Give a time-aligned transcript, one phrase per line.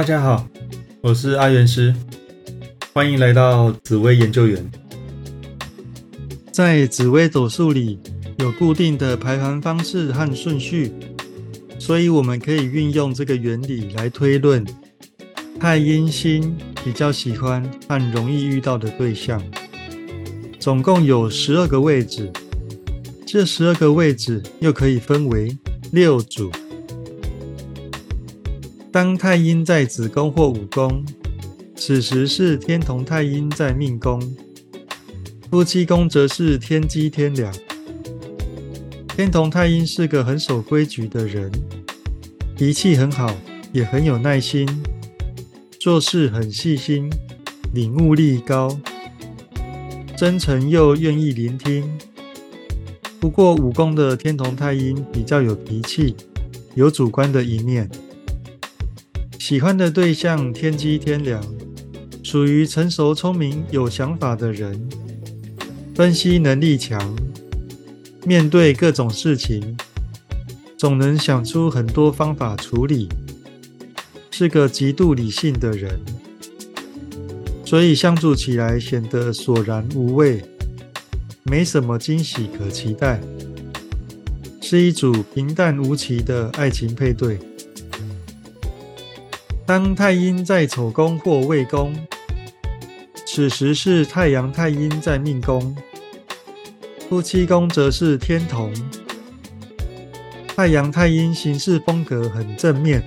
[0.00, 0.48] 大家好，
[1.02, 1.94] 我是阿元师，
[2.94, 4.70] 欢迎来到紫薇研究员。
[6.50, 8.00] 在紫薇斗数里
[8.38, 10.90] 有固定的排盘方式和顺序，
[11.78, 14.64] 所以我们可以运用这个原理来推论
[15.60, 19.38] 太阴星比较喜欢和容易遇到的对象。
[20.58, 22.32] 总共有十二个位置，
[23.26, 25.54] 这十二个位置又可以分为
[25.92, 26.50] 六组。
[28.92, 31.04] 当太阴在子宫或午宫，
[31.76, 34.20] 此时是天同太阴在命宫，
[35.48, 37.54] 夫妻宫则是天机天梁。
[39.14, 41.52] 天同太阴是个很守规矩的人，
[42.56, 43.32] 脾气很好，
[43.72, 44.68] 也很有耐心，
[45.78, 47.08] 做事很细心，
[47.72, 48.76] 领悟力高，
[50.16, 51.88] 真诚又愿意聆听。
[53.20, 56.16] 不过五宫的天同太阴比较有脾气，
[56.74, 57.88] 有主观的一面。
[59.40, 61.42] 喜欢的对象天机天良，
[62.22, 64.86] 属于成熟聪明有想法的人，
[65.94, 67.16] 分析能力强，
[68.26, 69.74] 面对各种事情
[70.76, 73.08] 总能想出很多方法处理，
[74.30, 75.98] 是个极度理性的人，
[77.64, 80.44] 所以相处起来显得索然无味，
[81.44, 83.18] 没什么惊喜可期待，
[84.60, 87.38] 是一组平淡无奇的爱情配对。
[89.70, 91.94] 当太阴在丑宫或未宫，
[93.24, 95.76] 此时是太阳太阴在命宫，
[97.08, 98.74] 夫妻宫则是天同。
[100.56, 103.00] 太阳太阴行事风格很正面，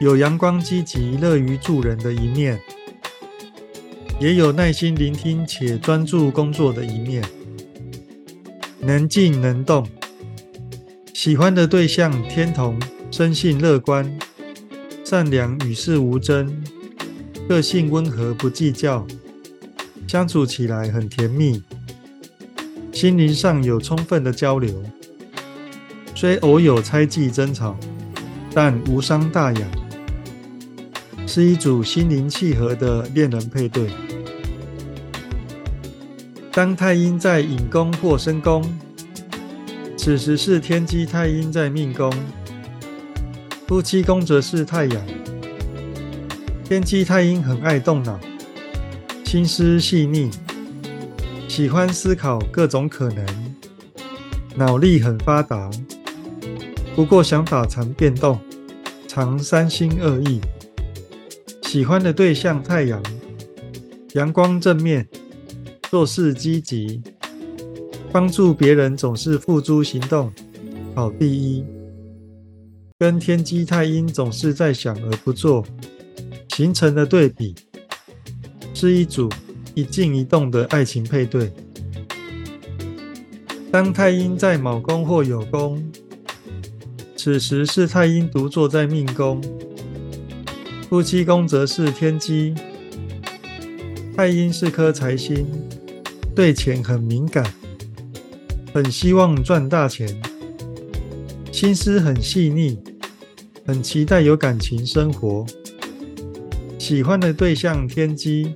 [0.00, 2.58] 有阳光积极、乐于助人的一面，
[4.18, 7.22] 也有耐心聆听且专注工作的一面，
[8.80, 9.86] 能静能动。
[11.12, 14.10] 喜欢的对象天同，生性乐观。
[15.10, 16.54] 善良与世无争，
[17.48, 19.06] 个性温和不计较，
[20.06, 21.62] 相处起来很甜蜜，
[22.92, 24.82] 心灵上有充分的交流。
[26.14, 27.74] 虽偶有猜忌争吵，
[28.52, 29.66] 但无伤大雅，
[31.26, 33.88] 是一组心灵契合的恋人配对。
[36.52, 38.62] 当太阴在隐宫或申宫，
[39.96, 42.12] 此时是天机太阴在命宫。
[43.68, 45.06] 夫妻宫则是太阳，
[46.64, 48.18] 天机太阴很爱动脑，
[49.26, 50.30] 心思细腻，
[51.48, 53.26] 喜欢思考各种可能，
[54.56, 55.70] 脑力很发达。
[56.96, 58.40] 不过想法常变动，
[59.06, 60.40] 常三心二意。
[61.64, 63.02] 喜欢的对象太阳，
[64.14, 65.06] 阳光正面，
[65.90, 67.02] 做事积极，
[68.10, 70.32] 帮助别人总是付诸行动，
[70.94, 71.62] 跑第一。
[73.00, 75.64] 跟天机太阴总是在想而不做，
[76.48, 77.54] 形成的对比，
[78.74, 79.30] 是一组
[79.72, 81.52] 一静一动的爱情配对。
[83.70, 85.80] 当太阴在卯宫或酉宫，
[87.16, 89.40] 此时是太阴独坐在命宫，
[90.90, 92.52] 夫妻宫则是天机。
[94.16, 95.46] 太阴是颗财星，
[96.34, 97.48] 对钱很敏感，
[98.74, 100.20] 很希望赚大钱，
[101.52, 102.76] 心思很细腻。
[103.68, 105.44] 很期待有感情生活，
[106.78, 108.54] 喜欢的对象天机，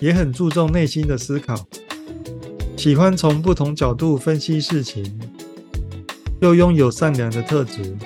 [0.00, 1.54] 也很注重内心的思考，
[2.76, 5.16] 喜欢从不同角度分析事情，
[6.40, 7.96] 又拥有善良的特质，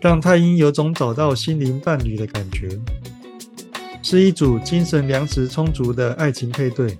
[0.00, 2.68] 让太阴有种找到心灵伴侣的感觉，
[4.02, 6.96] 是一组精神粮食充足的爱情配对。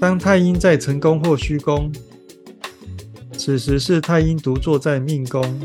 [0.00, 1.92] 当太阴在成功或虚功。
[3.38, 5.58] 此时是太阴独坐在命宫，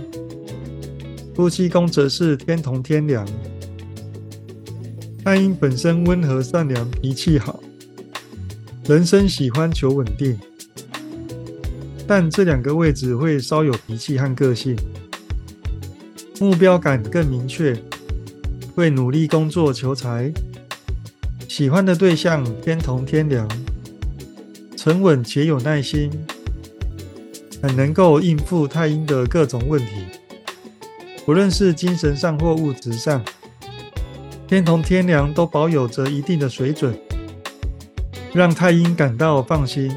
[1.36, 3.28] 夫妻宫则是天同天梁。
[5.26, 7.62] 太阴本身温和善良，脾气好，
[8.86, 10.38] 人生喜欢求稳定，
[12.06, 14.78] 但这两个位置会稍有脾气和个性，
[16.40, 17.76] 目标感更明确，
[18.76, 20.32] 会努力工作求财。
[21.48, 23.50] 喜欢的对象天同天梁，
[24.78, 26.12] 沉稳且有耐心。
[27.64, 30.06] 很能够应付太阴的各种问题，
[31.26, 33.24] 不论是精神上或物质上，
[34.46, 36.94] 天同天梁都保有着一定的水准，
[38.34, 39.90] 让太阴感到放心，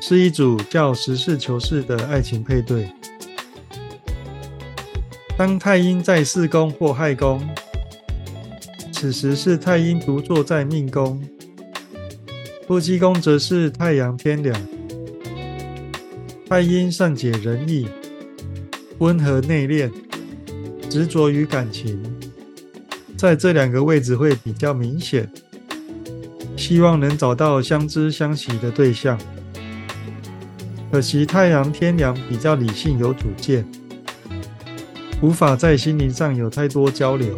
[0.00, 2.90] 是一组叫实事求是的爱情配对。
[5.36, 7.40] 当太阴在四宫或亥宫，
[8.90, 11.22] 此时是太阴独坐在命宫，
[12.66, 14.77] 夫妻宫则是太阳天梁。
[16.48, 17.86] 太阴善解人意，
[19.00, 19.90] 温和内敛，
[20.88, 22.02] 执着于感情，
[23.18, 25.30] 在这两个位置会比较明显。
[26.56, 29.18] 希望能找到相知相惜的对象。
[30.90, 33.70] 可惜太阳天梁比较理性有主见，
[35.20, 37.36] 无法在心灵上有太多交流，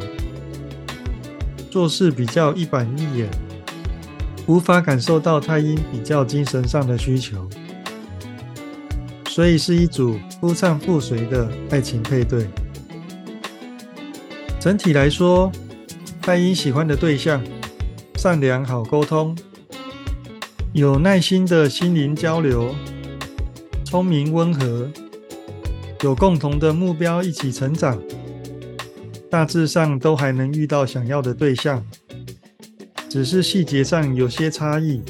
[1.68, 3.28] 做事比较一板一眼，
[4.46, 7.50] 无法感受到太阴比较精神上的需求，
[9.40, 12.46] 所以是一组夫唱妇随的爱情配对。
[14.60, 15.50] 整体来说，
[16.20, 17.42] 太阴喜欢的对象。
[18.16, 19.34] 善良好沟通，
[20.74, 22.74] 有耐心的心灵交流，
[23.82, 24.90] 聪明温和，
[26.02, 27.98] 有共同的目标一起成长，
[29.30, 31.82] 大致上都还能遇到想要的对象，
[33.08, 35.00] 只是细节上有些差异。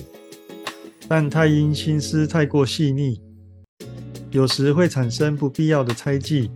[1.09, 3.21] 但太阴心思太过细腻，
[4.31, 6.51] 有时会产生不必要的猜忌，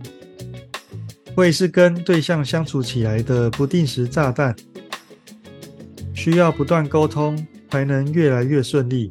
[1.35, 4.55] 会是跟对象相处起来的不定时炸弹。
[6.13, 9.09] 需要不断沟通，才能越来越顺利。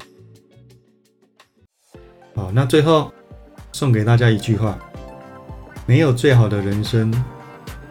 [2.35, 3.13] 好，那最后
[3.73, 4.79] 送给大家一句话：
[5.87, 7.13] 没有最好的人生，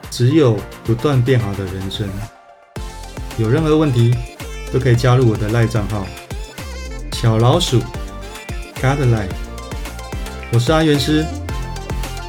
[0.10, 2.10] 只有不断变好的人生。
[3.38, 4.14] 有任何问题
[4.74, 6.06] 都可以加入我的赖账号
[7.14, 7.80] 小老鼠
[8.76, 9.43] Godline。
[10.54, 11.26] 我是阿元师，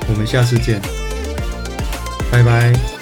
[0.09, 0.81] 我们下次见，
[2.33, 2.94] 拜拜。